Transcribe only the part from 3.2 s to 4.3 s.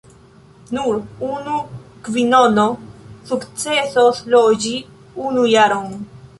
sukcesas